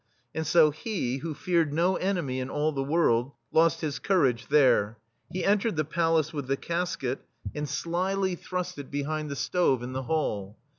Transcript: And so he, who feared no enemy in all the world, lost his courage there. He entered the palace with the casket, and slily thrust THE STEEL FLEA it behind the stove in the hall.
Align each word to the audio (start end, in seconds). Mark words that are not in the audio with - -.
And 0.33 0.47
so 0.47 0.71
he, 0.71 1.17
who 1.17 1.35
feared 1.35 1.71
no 1.71 1.95
enemy 1.95 2.39
in 2.39 2.49
all 2.49 2.71
the 2.71 2.81
world, 2.83 3.33
lost 3.51 3.81
his 3.81 3.99
courage 3.99 4.47
there. 4.47 4.97
He 5.31 5.45
entered 5.45 5.75
the 5.75 5.85
palace 5.85 6.33
with 6.33 6.47
the 6.47 6.57
casket, 6.57 7.19
and 7.53 7.69
slily 7.69 8.33
thrust 8.33 8.75
THE 8.77 8.81
STEEL 8.81 8.85
FLEA 8.89 8.97
it 8.97 8.99
behind 8.99 9.29
the 9.29 9.35
stove 9.35 9.83
in 9.83 9.93
the 9.93 10.01
hall. 10.01 10.57